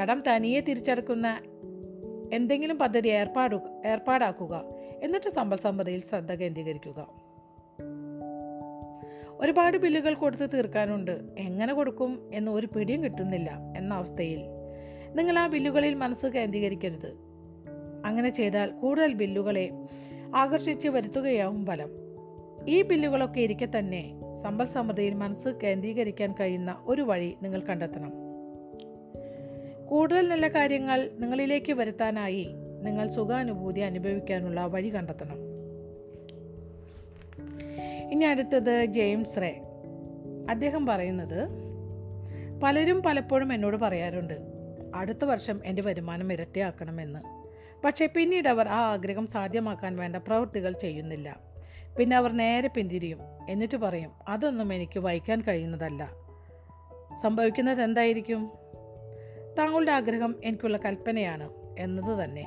[0.00, 1.42] കടം തനിയെ തിരിച്ചടക്കുന്ന
[2.32, 4.64] എന്തെങ്കിലും പദ്ധതി ഏർപ്പാടു ഏർപ്പാടാക്കുക.
[5.02, 7.27] എന്നിട്ട് സമ്പൽ സമ്പദയിൽ ശ്രദ്ധ കേന്ദ്രീകരിക്കുക.
[9.40, 11.20] ഒരുപാട് ബില്ലുകൾ കൊടുത്ത് തീർക്കാനുണ്ട്.
[11.38, 14.40] എങ്ങനെ കൊടുക്കും എന്ന് ഒരു പിടിയും കിട്ടുന്നില്ല എന്ന അവസ്ഥയിൽ.
[15.14, 17.16] നിങ്ങൾ ആ ബില്ലുകളിൽ മനസ്സ് കേന്ദ്രീകരിക്കരുത്.
[18.04, 19.70] അങ്ങനെ ചെയ്താൽ കൂടുതൽ ബില്ലുകളെ
[20.34, 21.90] ആകർഷിച്ച് വരുത്തുകയാവും ഫലം.
[22.68, 28.12] ഈ ബില്ലുകളൊക്കെ ഇരിക്കെ തന്നെ സമ്പൽ സമൃദ്ധിയിൽ മനസ്സ് കേന്ദ്രീകരിക്കാൻ കഴിയുന്ന ഒരു വഴി നിങ്ങൾ കണ്ടെത്തണം.
[29.86, 32.48] കൂടുതൽ നല്ല കാര്യങ്ങൾ നിങ്ങളിലേക്ക് വരുത്താനായി
[32.82, 35.47] നിങ്ങൾ സുഖാനുഭൂതി അനുഭവിക്കാനുള്ള വഴി കണ്ടെത്തണം.
[38.18, 39.62] ഇനി അടുത്തത് ജെയിംസ് റേ.
[40.50, 41.48] അദ്ദേഹം പറയുന്നത്
[42.62, 44.34] പലരും പലപ്പോഴും എന്നോട് പറയാറുണ്ട്
[44.94, 47.20] അടുത്ത വർഷം എന്റെ വരുമാനം ഇരട്ടിയാക്കണമെന്ന്.
[47.84, 51.40] പക്ഷേ പിന്നീട് അവർ ആ ആഗ്രഹം സാധ്യമാക്കാൻ വേണ്ട പ്രവൃത്തികൾ ചെയ്യുന്നില്ല.
[51.98, 53.18] പിന്നെ അവർ നേരെ പിന്തിരിയും.
[53.48, 56.10] എന്നിട്ട് പറയും അതൊന്നും എനിക്ക് വഹിക്കാൻ കഴിയുന്നതല്ല.
[57.22, 58.52] സംഭവിക്കുന്നത് എന്തായിരിക്കും?
[59.58, 62.46] താങ്കളുടെ ആഗ്രഹം എനിക്കുള്ള കൽപ്പനയാണ് എന്നത് തന്നെ.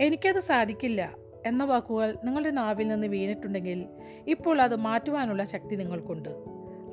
[0.00, 1.27] എനിക്കത് സാധിക്കില്ല.
[1.48, 3.86] എന്ന വാക്കുകൾ നിങ്ങളുടെ നാവിൽ നിന്ന് വീണിട്ടുണ്ടെങ്കിൽ
[4.28, 6.28] ഇപ്പോൾ അത് മാറ്റുവാനുള്ള ശക്തി നിങ്ങൾക്കുണ്ട്.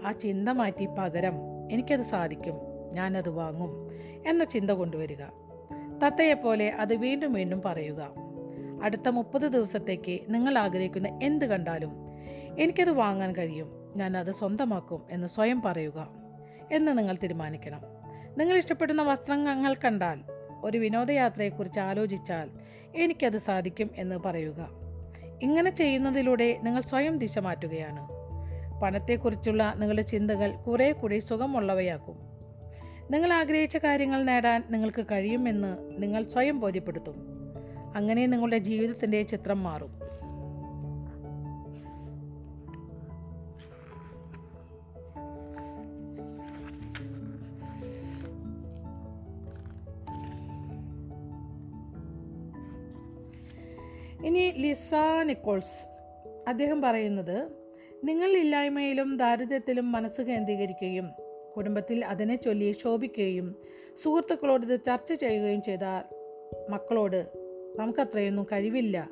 [0.05, 1.33] ആ ചിന്ത മാറ്റി പകരം
[1.71, 2.53] എനിക്കത് സാധിക്കും.
[2.91, 3.91] ഞാനത് വാങ്ങും
[4.29, 5.21] എന്ന ചിന്ത കൊണ്ടുവരിക.
[6.05, 8.13] തത്തയെപ്പോലെ അത് വീണ്ടും വീണ്ടും പറയുക.
[8.83, 11.91] അടുത്ത മുപ്പത് ദിവസത്തേക്ക് നിങ്ങൾ ആഗ്രഹിക്കുന്ന എന്ത് കണ്ടാലും
[12.59, 13.93] എനിക്കത് വാങ്ങാൻ കഴിയും.
[13.95, 16.07] ഞാൻ അത് സ്വന്തമാക്കും എന്ന് സ്വയം പറയുക
[16.71, 17.81] എന്ന് നിങ്ങൾ തീരുമാനിക്കണം.
[18.37, 20.19] നിങ്ങൾ ഇഷ്ടപ്പെടുന്ന വസ്ത്രങ്ങൾ കണ്ടാൽ
[20.63, 22.49] ഒരു വിനോദയാത്രയെക്കുറിച്ച് ആലോചിച്ചാൽ
[22.95, 24.69] എനിക്കത് സാധിക്കും എന്ന് പറയുക.
[25.41, 28.07] ഇങ്ങനെ ചെയ്യുന്നതിലൂടെ നിങ്ങൾ സ്വയം ദിശ മാറ്റുകയാണ്.
[28.81, 32.19] പണത്തെക്കുറിച്ചുള്ള നിങ്ങളുടെ ചിന്തകൾ കുറേ കൂടി സുഖമുള്ളവയാക്കും.
[33.11, 37.15] നിങ്ങൾ ആഗ്രഹിച്ച കാര്യങ്ങൾ നേടാൻ നിങ്ങൾക്ക് കഴിയുമെന്ന് നിങ്ങൾ സ്വയം ബോധ്യപ്പെടുത്തും.
[37.95, 39.99] അങ്ങനെ നിങ്ങളുടെ ജീവിതത്തിന്റെ ചിത്രം മാറും.
[54.23, 55.87] ഇനി ലിസ നിക്കോൾസ്.
[56.47, 57.49] അദ്ദേഹം പറയുന്നത്
[58.03, 61.11] നിങ്ങൾ ഇല്ലായ്മയിലും ദാരിദ്ര്യത്തിലും മനസ്സ് കേന്ദ്രീകരിക്കുകയും
[61.55, 63.55] കുടുംബത്തിൽ അതിനെ ചൊല്ലി ശോഭിക്കുകയും
[63.97, 66.03] സുഹൃത്തുക്കളോട് ഇത് ചർച്ച ചെയ്യുകയും ചെയ്താൽ
[66.69, 67.31] മക്കളോട്
[67.75, 69.09] നമുക്കത്രയൊന്നും കഴിവില്ല.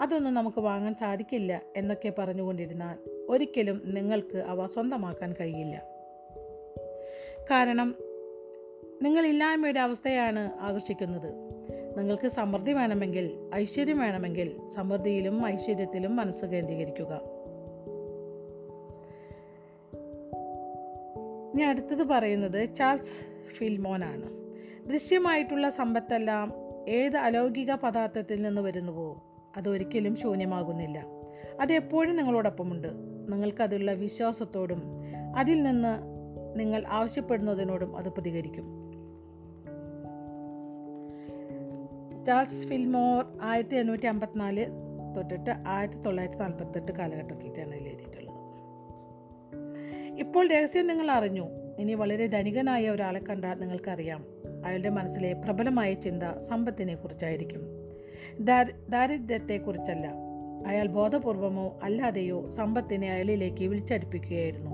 [0.00, 5.82] അതൊന്നും നമുക്ക് വാങ്ങാൻ സാധിക്കില്ല എന്നൊക്കെ പറഞ്ഞുകൊണ്ടിരുന്നാൽ ഒരിക്കലും നിങ്ങൾക്ക് അവ സ്വന്തമാക്കാൻ കഴിയില്ല.
[7.50, 7.94] കാരണം
[9.02, 11.43] നിങ്ങൾ ഇല്ലായ്മയുടെ അവസ്ഥയാണ് ആകർഷിക്കുന്നത്.
[11.96, 17.20] നിങ്ങൾക്ക് സമൃദ്ധി വേണമെങ്കിൽ ഐശ്വര്യം വേണമെങ്കിൽ സമൃദ്ധിയിലും ഐശ്വര്യത്തിലും മനസ്സ് കേന്ദ്രീകരിക്കുക.
[21.54, 24.30] ഇനി അടുത്തത് പറയുന്നത് ചാൾസ് ഫിൽമോനാണ്
[24.88, 26.52] ദൃശ്യമായിട്ടുള്ള സമ്പത്തെല്ലാം
[26.88, 29.22] ഏത് അലൗകിക പദാർത്ഥത്തിൽ നിന്ന് വരുന്നുവോ
[29.56, 31.06] അതൊരിക്കലും ശൂന്യമാകുന്നില്ല.
[31.60, 32.88] അത് എപ്പോഴും നിങ്ങളോടൊപ്പമുണ്ട്.
[33.32, 34.82] നിങ്ങൾക്കതിലുള്ള വിശ്വാസത്തോടും
[35.36, 36.14] അതിൽ നിന്ന്
[36.58, 38.83] നിങ്ങൾ ആവശ്യപ്പെടുന്നതിനോടും അത് പ്രതികരിക്കും.
[42.26, 44.66] ചാൾസ് ഫിൽമോർ ആയിരത്തി എണ്ണൂറ്റി അമ്പത്തിനാല്
[45.16, 48.34] തൊട്ടിട്ട് ആയിരത്തി തൊള്ളായിരത്തി നാൽപ്പത്തെട്ട് കാലഘട്ടത്തിലാണ് എഴുതിയിട്ടുള്ളത്.
[50.20, 51.46] ഇപ്പോൾ രഹസ്യം നിങ്ങൾ അറിഞ്ഞു.
[51.78, 54.24] ഇനി വളരെ ധനികനായ ഒരാളെ കണ്ടാൽ നിങ്ങൾക്കറിയാം.
[54.64, 57.60] അയാളുടെ മനസ്സിലെ പ്രബലമായ ചിന്ത സമ്പത്തിനെ കുറിച്ചായിരിക്കും
[58.40, 60.12] ദാരി- ദാരിദ്ര്യത്തെക്കുറിച്ചല്ല.
[60.66, 64.70] അയാൾ ബോധപൂർവമോ അല്ലാതെയോ സമ്പത്തിനെ അയാളിലേക്ക് വിളിച്ചടിപ്പിക്കുകയായിരുന്നു.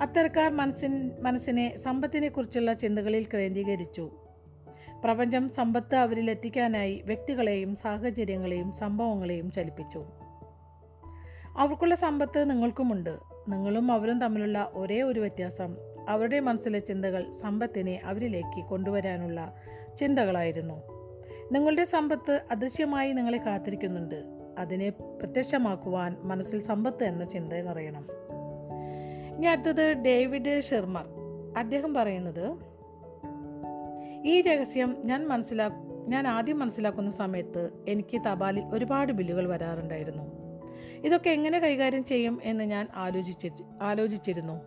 [0.00, 4.10] അത്തരക്കാർ മനസ്സിൻ മനസ്സിനെ സമ്പത്തിനെക്കുറിച്ചുള്ള ചിന്തകളിൽ കേന്ദ്രീകരിച്ചു
[5.04, 10.04] പ്രപഞ്ചം സമ്പത്ത് അവരിലെത്തിക്കാനായി വ്യക്തികളെയും സാഹചര്യങ്ങളെയും സംഭവങ്ങളെയും ചലിപ്പിച്ചു.
[11.58, 13.18] അവർക്കുള്ള സമ്പത്ത് നിങ്ങൾക്കുമുണ്ട്.
[13.48, 15.76] നിങ്ങളും അവരും തമ്മിലുള്ള ഒരേ ഒരു വ്യത്യാസം.
[16.08, 19.54] അവരുടെ മനസ്സിലെ ചിന്തകൾ സമ്പത്തിനെ അവരിലേക്ക് കൊണ്ടുവരാനുള്ള
[20.00, 20.74] ചിന്തകളായിരുന്നു.
[21.52, 24.22] നിങ്ങളുടെ സമ്പത്ത് അദൃശ്യമായി നിങ്ങളെ കാത്തിരിക്കുന്നുണ്ട്.
[24.58, 28.06] അതിനെ പ്രത്യക്ഷമാക്കുവാൻ മനസ്സിൽ സമ്പത്ത് എന്ന ചിന്ത നിറയണം.
[29.36, 31.04] ഇനി അടുത്തത് ഡേവിഡ് ഷെർമർ.
[31.58, 32.73] അദ്ദേഹം പറയുന്നത്
[34.24, 35.70] ഈ രഹസ്യം ഞാൻ മനസ്സിലാ
[36.08, 40.22] ഞാൻ ആദ്യം മനസ്സിലാക്കുന്ന സമയത്ത് എനിക്ക് തപാലിൽ ഒരുപാട് ബില്ലുകൾ വരാറുണ്ടായിരുന്നു.
[41.04, 43.50] ഇതൊക്കെ എങ്ങനെ കൈകാര്യം ചെയ്യും എന്ന് ഞാൻ ആലോചിച്ചി
[43.82, 44.60] ആലോചിച്ചിരുന്നു.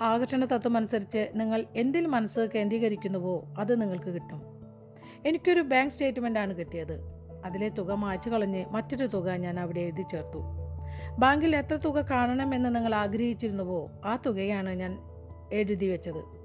[0.00, 4.42] ആകർഷണ തത്വം അനുസരിച്ച് നിങ്ങൾ എന്തിൽ മനസ്സ് കേന്ദ്രീകരിക്കുന്നുവോ അത് നിങ്ങൾക്ക് കിട്ടും.
[5.26, 7.00] എനിക്കൊരു ബാങ്ക് സ്റ്റേറ്റ്മെന്റ് ആണ് കിട്ടിയത്.
[7.44, 10.38] അതിലെ തുക മാറ്റി കളഞ്ഞ് മറ്റൊരു തുക ഞാൻ അവിടെ എഴുതി ചേർത്തു.
[11.18, 14.98] ബാങ്കിൽ എത്ര തുക കാണണമെന്ന് നിങ്ങൾ ആഗ്രഹിച്ചിരുന്നുവോ ആ തുകയാണ് ഞാൻ
[15.52, 16.37] എഴുതി വെച്ചത്.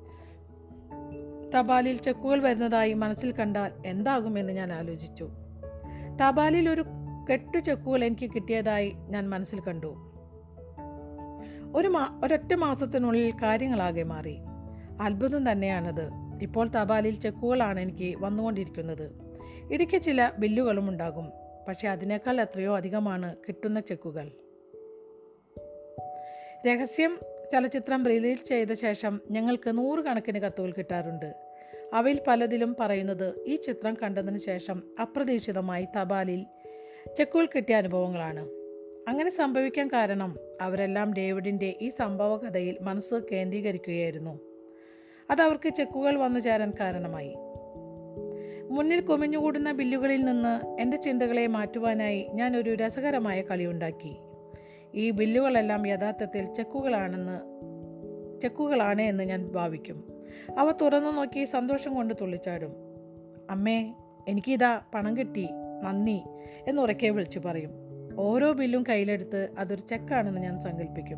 [1.57, 5.29] തപാലിൽ ചെക്കുകൾ വരുന്നതായി മനസ്സിൽ കണ്ടാൽ എന്താകുമെന്ന് ഞാൻ ആലോചിച്ചു.
[6.21, 6.85] തപാലിൽ ഒരു
[7.31, 9.95] കെട്ടു ചെക്കുകൾ എനിക്ക് കിട്ടിയതായി ഞാൻ മനസ്സിൽ കണ്ടു.
[11.75, 14.37] ഒരു മാ ഒരൊറ്റ മാസത്തിനുള്ളിൽ കാര്യങ്ങളാകെ മാറി.
[15.01, 16.09] അത്ഭുതം തന്നെയാണത്.
[16.41, 19.11] ഇപ്പോൾ തപാലിൽ ചെക്കുകളാണ് എനിക്ക് വന്നുകൊണ്ടിരിക്കുന്നത്.
[19.71, 21.31] ഇടയ്ക്ക് ചില ബില്ലുകളും ഉണ്ടാകും.
[21.67, 24.31] പക്ഷെ അതിനേക്കാൾ എത്രയോ അധികമാണ് കിട്ടുന്ന ചെക്കുകൾ.
[26.67, 27.19] രഹസ്യം
[27.51, 31.42] ചലച്ചിത്രം റിലീസ് ചെയ്ത ശേഷം ഞങ്ങൾക്ക് നൂറുകണക്കിന് കത്തുകൾ കിട്ടാറുണ്ട്.
[31.93, 36.45] അവയിൽ പലതിലും പറയുന്നത് ഈ ചിത്രം കണ്ടതിന് ശേഷം അപ്രതീക്ഷിതമായി തപാലിൽ
[37.17, 38.49] ചെക്കുകൾ കിട്ടിയ അനുഭവങ്ങളാണ്.
[39.09, 44.39] അങ്ങനെ സംഭവിക്കാൻ കാരണം അവരെല്ലാം ഡേവിഡിന്റെ ഈ സംഭവ കഥയിൽ മനസ്സ് കേന്ദ്രീകരിക്കുകയായിരുന്നു.
[45.31, 47.35] അതവർക്ക് ചെക്കുകൾ വന്നു ചേരാൻ കാരണമായി.
[48.71, 54.17] മുന്നിൽ കുമിഞ്ഞുകൂടുന്ന ബില്ലുകളിൽ നിന്ന് എന്റെ ചിന്തകളെ മാറ്റുവാനായി ഞാൻ ഒരു രസകരമായ കളിയുണ്ടാക്കി
[54.95, 57.53] ഈ ബില്ലുകളെല്ലാം യഥാർത്ഥത്തിൽ ചെക്കുകളാണെന്ന്
[58.41, 60.12] ചെക്കുകളാണ് എന്ന് ഞാൻ ഭാവിക്കും.
[60.57, 62.73] അവ തുറന്നു നോക്കി സന്തോഷം കൊണ്ട് തുള്ളിച്ചാടും.
[63.49, 63.93] അമ്മേ
[64.27, 65.49] എനിക്കിതാ പണം കിട്ടി
[65.83, 66.21] നന്ദി
[66.67, 67.71] എന്നുറക്കെ വിളിച്ചു പറയും.
[68.17, 71.17] ഓരോ ബില്ലും കയ്യിലെടുത്ത് അതൊരു ചെക്കാണെന്ന് ഞാൻ സങ്കല്പിക്കും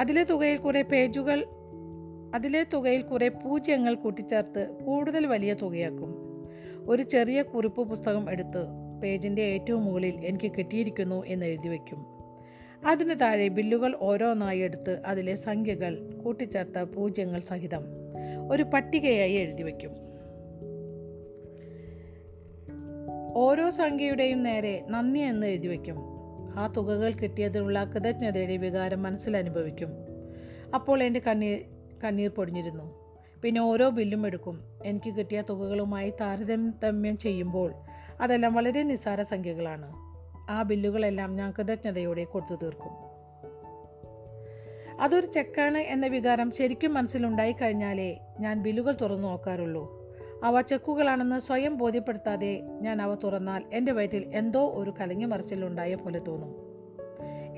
[0.00, 1.46] അതിലെ തുകയിൽ കുറേ പേജുകൾ
[2.34, 6.14] അതിലെ തുകയിൽ കുറേ പൂജ്യങ്ങൾ കൂട്ടിച്ചേർത്ത് കൂടുതൽ വലിയ തുകയാക്കും.
[6.88, 8.62] ഒരു ചെറിയ കുറിപ്പ് പുസ്തകം എടുത്ത്
[9.02, 12.06] പേജിന്റെ ഏറ്റവും മുകളിൽ എനിക്ക് കിട്ടിയിരിക്കുന്നു എന്ന് എഴുതി വയ്ക്കും
[12.86, 17.99] അതിന് താഴെ ബില്ലുകൾ ഓരോന്നായി എടുത്ത് അതിലെ സംഖ്യകൾ കൂട്ടിച്ചേർത്ത പൂജ്യങ്ങൾ സഹിതം.
[18.50, 19.90] ഒരു പട്ടികയായി എഴുതി വയ്ക്കും.
[23.34, 25.96] ഓരോ സംഖ്യയുടെയും നേരെ നന്ദി എന്ന് എഴുതി വയ്ക്കും.
[26.58, 29.88] ആ തുകകൾ കിട്ടിയതിനുള്ള കൃതജ്ഞതയുടെ വികാരം മനസ്സിൽ അനുഭവിക്കും.
[30.74, 31.64] അപ്പോൾ എന്റെ കണ്ണീർ
[32.04, 33.00] കണ്ണീർ പൊടിഞ്ഞിരുന്നു.
[33.42, 34.60] പിന്നെ ഓരോ ബില്ലും എടുക്കും.
[34.84, 37.74] എനിക്ക് കിട്ടിയ തുകകളുമായി താരതമ്യം ചെയ്യുമ്പോൾ
[38.20, 39.92] അതെല്ലാം വളരെ നിസ്സാര സംഖ്യകളാണ്.
[40.50, 43.09] ആ ബില്ലുകളെല്ലാം ഞാൻ കൃതജ്ഞതയോടെ കൊടുത്തു തീർക്കും.
[45.00, 50.00] അതൊരു ചെക്കാണ് എന്ന വികാരം ശരിക്കും മനസ്സിലുണ്ടായി കഴിഞ്ഞാലേ ഞാൻ ബില്ലുകൾ തുറന്നു നോക്കാറുള്ളൂ.
[50.44, 56.54] അവ ചെക്കുകളാണെന്ന് സ്വയം ബോധ്യപ്പെടുത്താതെ ഞാൻ അവ തുറന്നാൽ എന്റെ വയറ്റിൽ എന്തോ ഒരു കലങ്ങി മറിച്ചിലുണ്ടായ പോലെ തോന്നും.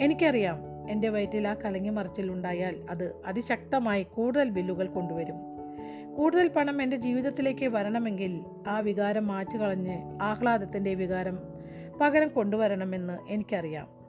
[0.00, 0.58] എനിക്കറിയാം
[0.90, 5.36] എന്റെ വയറ്റിൽ ആ കലങ്ങി മറിച്ചിലുണ്ടായാൽ അത് അതിശക്തമായി കൂടുതൽ ബില്ലുകൾ കൊണ്ടുവരും.
[6.16, 11.38] കൂടുതൽ പണം എന്റെ ജീവിതത്തിലേക്ക് വരണമെങ്കിൽ ആ വികാരം മാറ്റുകളഞ്ഞ് ആഹ്ലാദത്തിന്റെ വികാരം
[12.00, 14.01] പകരം കൊണ്ടുവരണമെന്ന് എനിക്കറിയാം.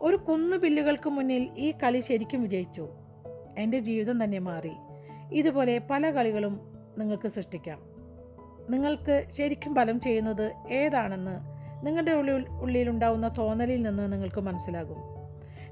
[0.00, 2.88] ഒരു കുന്നു ബില്ലുകൾക്ക് മുന്നിൽ ഈ കളി ശരിക്കും വിജയിച്ചു.
[3.58, 4.72] എന്റെ ജീവിതം തന്നെ മാറി.
[5.32, 6.60] ഇതുപോലെ പല കളികളും
[6.98, 7.78] നിങ്ങൾക്ക് സൃഷ്ടിക്കാം.
[8.70, 11.38] നിങ്ങൾക്ക് ശരിക്കും ഫലം ചെയ്യുന്നത് ഏതാണെന്ന്
[11.86, 14.96] നിങ്ങളുടെ ഉള്ളിൽ ഉള്ളിലുണ്ടാവുന്ന തോന്നലിൽ നിന്ന് നിങ്ങൾക്ക് മനസ്സിലാകും.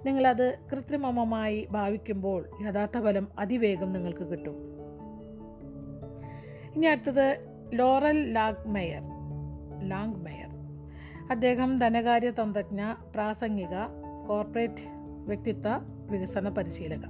[0.07, 4.75] നിങ്ങളത് കൃത്രിമമായി ഭാവിക്കുമ്പോൾ യഥാർത്ഥ ഫലം അതിവേഗം നിങ്ങൾക്ക് കിട്ടും.
[6.75, 7.39] ഇനി അടുത്തത്
[7.73, 9.03] laurel Langemeier
[9.89, 10.49] Langemeier
[11.31, 14.89] അദ്ദേഹം ധനകാര്യ തന്ത്രജ്ഞ പ്രാസംഗിക കോർപ്പറേറ്റ്
[15.27, 15.69] വ്യക്തിത്വ
[16.11, 17.01] വികസന പരിശീലക.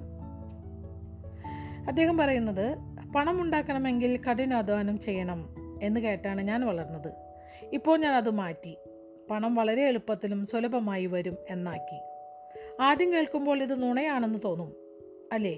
[1.88, 2.77] അദ്ദേഹം പറയുന്നത്
[3.16, 7.12] പണം ഉണ്ടാക്കണമെങ്കിൽ കഠിനാധ്വാനം ചെയ്യണം എന്ന് കേട്ടാണ് ഞാൻ വളർന്നത്.
[7.72, 8.77] ഇപ്പോൾ ഞാൻ അത് മാറ്റി.
[9.31, 12.00] പണം വളരെ എളുപ്പത്തിലും സുലഭമായി വരും എന്നാക്കി.
[12.83, 14.72] ആദ്യം കേൾക്കുമ്പോൾ ഇത് നുണയാണെന്ന് തോന്നും
[15.33, 15.53] അല്ലേ?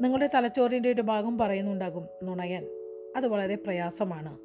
[0.00, 2.66] നിങ്ങളുടെ തലച്ചോറിന്റെ ഒരു ഭാഗം പറയുന്നുണ്ടാകും നുണയൻ.
[3.16, 4.38] അത് വളരെ പ്രയാസമാണ്.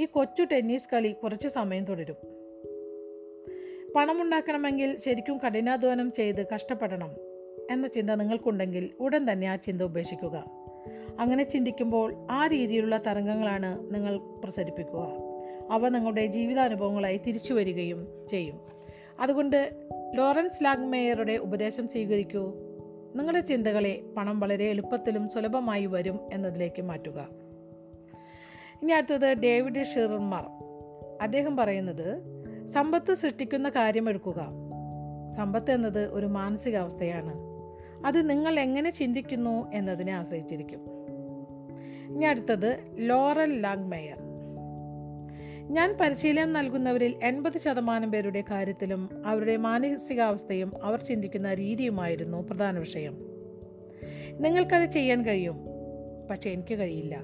[0.00, 2.33] ഈ കൊച്ചു ടെന്നീസ് കളി കുറച്ച് സമയം തുടരും.
[3.96, 7.10] പണമുണ്ടാക്കണമെങ്കിൽ ശരിക്കും കഠിനാധ്വാനം ചെയ്ത് കഷ്ടപ്പെടണം
[7.70, 10.44] എന്ന ചിന്ത നിങ്ങൾക്കുണ്ടെങ്കിൽ ഉടൻ തന്നെ ആ ചിന്ത ഉപേക്ഷിക്കുക.
[11.20, 15.08] അങ്ങനെ ചിന്തിക്കുമ്പോൾ ആ രീതിയിലുള്ള തരംഗങ്ങളാണ് നിങ്ങൾ പ്രസരിപ്പിക്കുക.
[15.70, 18.60] അവ നിങ്ങളുടെ ജീവിതാനുഭവങ്ങളായി തിരിച്ചു വരികയും ചെയ്യും.
[19.20, 22.54] അതുകൊണ്ട് ലോറൻസ് ലാഗ്മേയറുടെ ഉപദേശം സ്വീകരിക്കൂ.
[23.16, 27.28] നിങ്ങളുടെ ചിന്തകളെ പണം വളരെ എളുപ്പത്തിലും സുലഭമായി വരും എന്നതിലേക്ക് മാറ്റുക.
[28.82, 30.44] ഇനി അടുത്തത് ഡേവിഡ് ഷിർമർ
[31.22, 32.33] അദ്ദേഹം പറയുന്നത്
[32.66, 34.46] സമ്പത്ത് സൃഷ്ടിക്കുന്ന കാര്യമെടുക്കുക.
[35.36, 37.32] സമ്പത്ത് എന്നത് ഒരു മാനസികാവസ്ഥയാണ്.
[38.06, 40.80] അത് നിങ്ങൾ എങ്ങനെ ചിന്തിക്കുന്നു എന്നതിനെ ആശ്രയിച്ചിരിക്കും.
[42.14, 44.18] ഇനി അടുത്തത് ലോറൽ ലാങ്മെയർ.
[45.60, 53.18] ഞാൻ പരിശീലനം നൽകുന്നവരിൽ എൺപത് ശതമാനം പേരുടെ കാര്യത്തിലും അവരുടെ മാനസികാവസ്ഥയും അവർ ചിന്തിക്കുന്ന രീതിയുമായിരുന്നു പ്രധാന വിഷയം.
[54.40, 55.60] നിങ്ങൾക്കത് ചെയ്യാൻ കഴിയും.
[56.30, 57.18] പക്ഷേ എനിക്ക് കഴിയില്ല.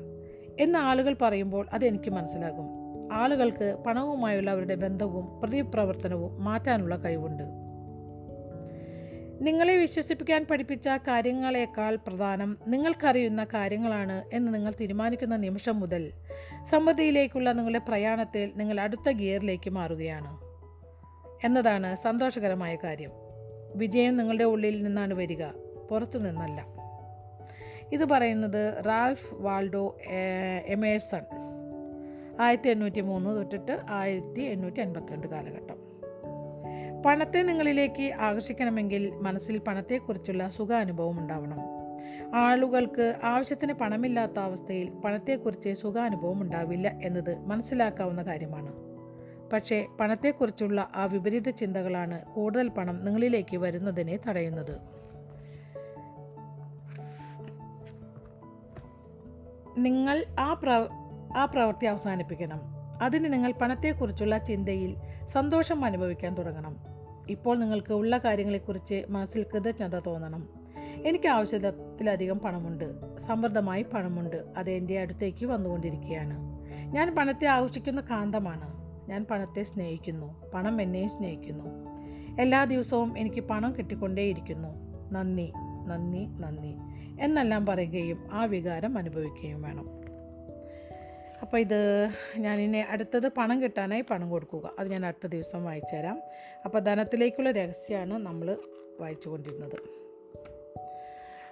[0.60, 2.69] എന്ന് ആളുകൾ പറയുമ്പോൾ അതെനിക്ക് മനസ്സിലാകും.
[3.12, 7.42] ആളുകൾക്ക് പണവുമായുള്ള അവരുടെ ബന്ധവും പ്രതിപ്രവർത്തനവും മാറ്റാനുള്ള കഴിവുണ്ട്.
[9.42, 16.12] നിങ്ങളെ വിശ്വസിപ്പിക്കാൻ പഠിപ്പിച്ച കാര്യങ്ങളേക്കാൾ പ്രധാനം നിങ്ങൾക്കറിയുന്ന കാര്യങ്ങളാണ് എന്ന് നിങ്ങൾ തീരുമാനിക്കുന്ന നിമിഷം മുതൽ
[16.70, 20.38] സമൃദ്ധിയിലേക്കുള്ള നിങ്ങളുടെ പ്രയാണത്തിൽ നിങ്ങൾ അടുത്ത ഗിയറിലേക്ക് മാറുകയാണ്.
[21.46, 23.10] എന്നതാണ് സന്തോഷകരമായ കാര്യം.
[23.74, 25.44] വിജയം നിങ്ങളുടെ ഉള്ളിൽ നിന്നാണ് വരിക
[25.90, 26.66] പുറത്തു നിന്നല്ല.
[27.92, 29.98] ഇത് പറയുന്നത് റാൽഫ് വാൾഡോ
[30.66, 31.22] എമേഴ്സൺ.
[32.40, 35.90] ആയിരത്തി എണ്ണൂറ്റി മൂന്ന് തൊട്ടിട്ട് ആയിരത്തി എണ്ണൂറ്റി എൺപത്തിരണ്ട് കാലഘട്ടം.
[37.06, 41.58] പണത്തെ നിങ്ങളിലേക്ക് ആകർഷിക്കണമെങ്കിൽ മനസ്സിൽ പണത്തെക്കുറിച്ചുള്ള സുഖാനുഭവം ഉണ്ടാവണം.
[42.34, 48.72] ആളുകൾക്ക് ആവശ്യത്തിന് പണമില്ലാത്ത അവസ്ഥയിൽ പണത്തെക്കുറിച്ച് സുഖാനുഭവം ഉണ്ടാവില്ല എന്നത് മനസ്സിലാക്കാവുന്ന കാര്യമാണ്.
[49.52, 54.80] പക്ഷേ പണത്തെക്കുറിച്ചുള്ള ആ വിപരീത ചിന്തകളാണ് കൂടുതൽ പണം നിങ്ങളിലേക്ക് വരുന്നതിനെ തടയുന്നത്.
[59.78, 60.70] നിങ്ങൾ ആ പ്ര
[61.36, 62.60] ആ പ്രവൃത്തി അവസാനിപ്പിക്കണം.
[63.02, 66.76] അതിന് നിങ്ങൾ പണത്തെക്കുറിച്ചുള്ള ചിന്തയിൽ സന്തോഷം അനുഭവിക്കാൻ തുടങ്ങണം.
[67.30, 70.48] ഇപ്പോൾ നിങ്ങൾക്ക് ഉള്ള കാര്യങ്ങളെക്കുറിച്ച് മനസ്സിൽ കൃതജ്ഞത തോന്നണം.
[71.06, 73.18] എനിക്ക് ആവശ്യത്തിലധികം പണമുണ്ട്.
[73.18, 74.44] സമൃദ്ധമായി പണമുണ്ട്.
[74.56, 76.38] അത് എന്റെ അടുത്തേക്ക് വന്നുകൊണ്ടിരിക്കുകയാണ്.
[76.84, 78.80] ഞാൻ പണത്തെ ആഘോഷിക്കുന്ന കാന്തമാണ്.
[79.10, 80.50] ഞാൻ പണത്തെ സ്നേഹിക്കുന്നു.
[80.54, 81.64] പണം എന്നെയും സ്നേഹിക്കുന്നു.
[82.40, 84.68] എല്ലാ ദിവസവും എനിക്ക് പണം കിട്ടിക്കൊണ്ടേയിരിക്കുന്നു.
[85.12, 85.52] നന്ദി
[85.86, 86.74] നന്ദി നന്ദി.
[87.22, 89.99] എന്നെല്ലാം പറയുകയും ആ വികാരം അനുഭവിക്കുകയും വേണം.
[91.42, 94.72] അപ്പോൾ ഇത് ഞാനിനി അടുത്തത് പണം കിട്ടാനായി പണം കൊടുക്കുക.
[94.78, 96.22] അത് ഞാൻ അടുത്ത ദിവസം വായിച്ചു തരാം
[96.64, 98.58] അപ്പോൾ ധനത്തിലേക്കുള്ള രഹസ്യമാണ് നമ്മൾ
[99.00, 99.76] വായിച്ചു കൊണ്ടിരുന്നത്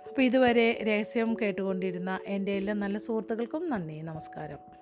[0.09, 4.01] അപ്പോൾ ഇതുവരെ രഹസ്യം കേട്ടുകൊണ്ടിരുന്ന എന്റെ എല്ലാ നല്ല സുഹൃത്തുക്കൾക്കും നന്ദി.
[4.01, 4.78] നമസ്കാരം.